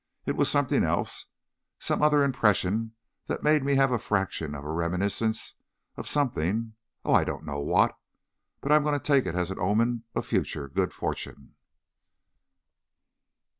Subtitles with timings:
[0.25, 1.27] It was something else,
[1.77, 2.95] some other impression,
[3.27, 5.53] that made me have a fraction of a reminiscence
[5.95, 6.73] of something,
[7.05, 7.95] oh, I don't know what,
[8.61, 11.53] but I'm going to take it as an omen of future good fortune."